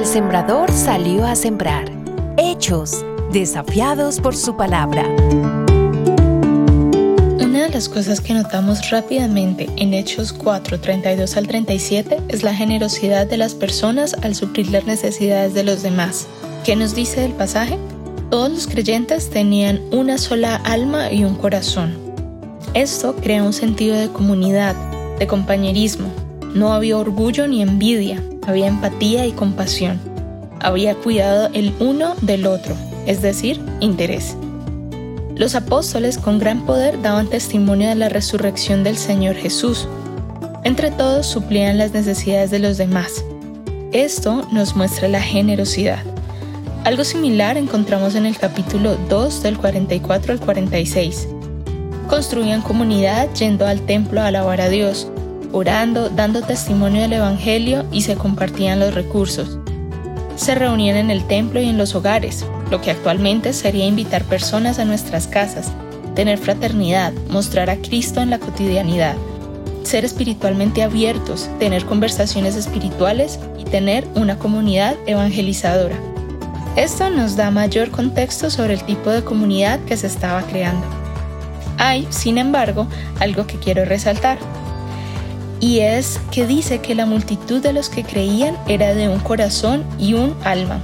[0.00, 1.84] sembrador salió a sembrar.
[2.38, 5.06] Hechos, desafiados por su palabra.
[7.38, 12.54] Una de las cosas que notamos rápidamente en Hechos 4, 32 al 37 es la
[12.54, 16.26] generosidad de las personas al suplir las necesidades de los demás.
[16.64, 17.78] ¿Qué nos dice el pasaje?
[18.30, 21.98] Todos los creyentes tenían una sola alma y un corazón.
[22.72, 24.74] Esto crea un sentido de comunidad,
[25.18, 26.10] de compañerismo.
[26.54, 30.00] No había orgullo ni envidia, había empatía y compasión.
[30.60, 32.74] Había cuidado el uno del otro,
[33.06, 34.36] es decir, interés.
[35.34, 39.88] Los apóstoles con gran poder daban testimonio de la resurrección del Señor Jesús.
[40.62, 43.24] Entre todos suplían las necesidades de los demás.
[43.92, 46.02] Esto nos muestra la generosidad.
[46.84, 51.28] Algo similar encontramos en el capítulo 2 del 44 al 46.
[52.08, 55.08] Construían comunidad yendo al templo a alabar a Dios,
[55.52, 59.58] orando, dando testimonio del Evangelio y se compartían los recursos.
[60.36, 64.78] Se reunían en el templo y en los hogares, lo que actualmente sería invitar personas
[64.78, 65.70] a nuestras casas,
[66.14, 69.14] tener fraternidad, mostrar a Cristo en la cotidianidad,
[69.82, 75.96] ser espiritualmente abiertos, tener conversaciones espirituales y tener una comunidad evangelizadora.
[76.76, 80.86] Esto nos da mayor contexto sobre el tipo de comunidad que se estaba creando.
[81.76, 82.86] Hay, sin embargo,
[83.20, 84.38] algo que quiero resaltar
[85.62, 89.84] y es que dice que la multitud de los que creían era de un corazón
[89.96, 90.80] y un alma.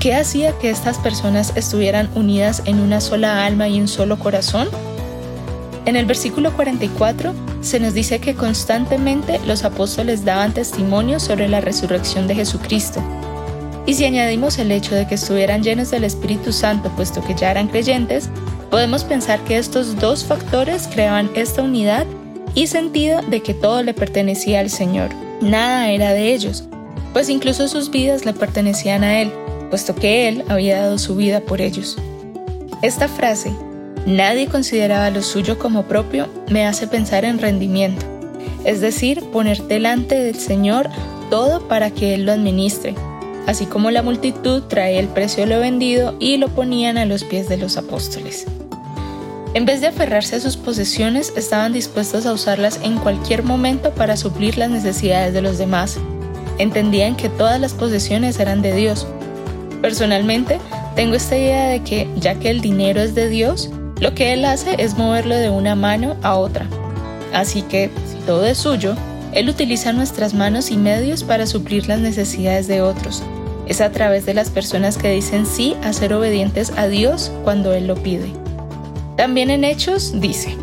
[0.00, 4.68] ¿Qué hacía que estas personas estuvieran unidas en una sola alma y un solo corazón?
[5.86, 11.60] En el versículo 44 se nos dice que constantemente los apóstoles daban testimonio sobre la
[11.60, 13.00] resurrección de Jesucristo.
[13.86, 17.52] Y si añadimos el hecho de que estuvieran llenos del Espíritu Santo, puesto que ya
[17.52, 18.28] eran creyentes,
[18.72, 22.06] podemos pensar que estos dos factores creaban esta unidad
[22.54, 25.10] y sentido de que todo le pertenecía al Señor.
[25.40, 26.64] Nada era de ellos,
[27.12, 29.32] pues incluso sus vidas le pertenecían a Él,
[29.70, 31.96] puesto que Él había dado su vida por ellos.
[32.82, 33.52] Esta frase,
[34.06, 38.04] nadie consideraba lo suyo como propio, me hace pensar en rendimiento,
[38.64, 40.88] es decir, poner delante del Señor
[41.30, 42.94] todo para que Él lo administre,
[43.46, 47.24] así como la multitud trae el precio de lo vendido y lo ponían a los
[47.24, 48.46] pies de los apóstoles.
[49.54, 54.16] En vez de aferrarse a sus posesiones, estaban dispuestos a usarlas en cualquier momento para
[54.16, 55.96] suplir las necesidades de los demás.
[56.58, 59.06] Entendían que todas las posesiones eran de Dios.
[59.80, 60.58] Personalmente,
[60.96, 63.70] tengo esta idea de que, ya que el dinero es de Dios,
[64.00, 66.66] lo que Él hace es moverlo de una mano a otra.
[67.32, 68.96] Así que, si todo es suyo,
[69.34, 73.22] Él utiliza nuestras manos y medios para suplir las necesidades de otros.
[73.68, 77.72] Es a través de las personas que dicen sí a ser obedientes a Dios cuando
[77.72, 78.43] Él lo pide.
[79.16, 80.56] También en Hechos dice,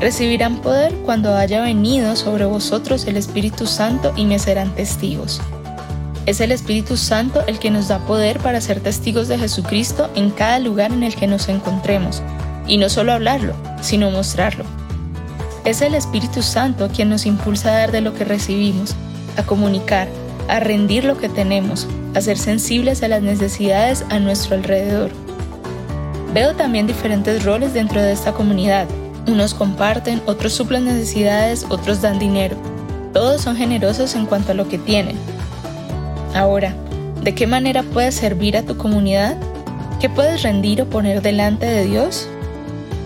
[0.00, 5.42] recibirán poder cuando haya venido sobre vosotros el Espíritu Santo y me serán testigos.
[6.24, 10.30] Es el Espíritu Santo el que nos da poder para ser testigos de Jesucristo en
[10.30, 12.22] cada lugar en el que nos encontremos,
[12.66, 14.64] y no solo hablarlo, sino mostrarlo.
[15.66, 18.94] Es el Espíritu Santo quien nos impulsa a dar de lo que recibimos,
[19.36, 20.08] a comunicar,
[20.48, 25.27] a rendir lo que tenemos, a ser sensibles a las necesidades a nuestro alrededor.
[26.32, 28.86] Veo también diferentes roles dentro de esta comunidad.
[29.26, 32.56] Unos comparten, otros suplen necesidades, otros dan dinero.
[33.12, 35.16] Todos son generosos en cuanto a lo que tienen.
[36.34, 36.74] Ahora,
[37.22, 39.36] ¿de qué manera puedes servir a tu comunidad?
[40.00, 42.28] ¿Qué puedes rendir o poner delante de Dios?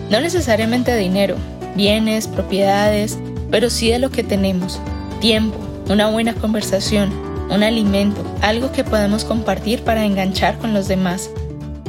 [0.09, 1.35] No necesariamente dinero,
[1.75, 3.17] bienes, propiedades,
[3.49, 4.79] pero sí de lo que tenemos.
[5.21, 5.57] Tiempo,
[5.89, 7.11] una buena conversación,
[7.49, 11.29] un alimento, algo que podemos compartir para enganchar con los demás.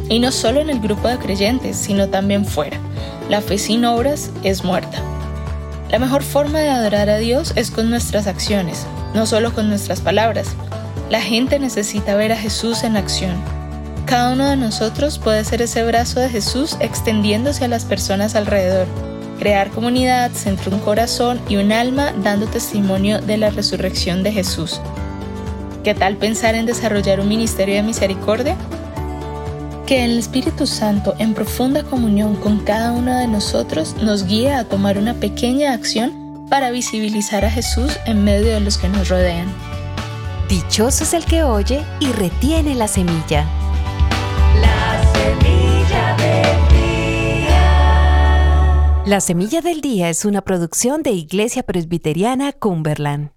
[0.09, 2.79] Y no solo en el grupo de creyentes, sino también fuera.
[3.29, 5.03] La fe sin obras es muerta.
[5.91, 10.01] La mejor forma de adorar a Dios es con nuestras acciones, no solo con nuestras
[10.01, 10.49] palabras.
[11.09, 13.35] La gente necesita ver a Jesús en acción.
[14.07, 18.87] Cada uno de nosotros puede ser ese brazo de Jesús extendiéndose a las personas alrededor,
[19.39, 24.81] crear comunidad, centro un corazón y un alma dando testimonio de la resurrección de Jesús.
[25.83, 28.57] ¿Qué tal pensar en desarrollar un ministerio de misericordia?
[29.87, 34.65] Que el Espíritu Santo, en profunda comunión con cada uno de nosotros, nos guíe a
[34.65, 39.47] tomar una pequeña acción para visibilizar a Jesús en medio de los que nos rodean.
[40.49, 43.47] Dichoso es el que oye y retiene la semilla.
[44.59, 46.69] La semilla del
[47.43, 49.03] día.
[49.05, 53.34] La semilla del día es una producción de Iglesia Presbiteriana Cumberland.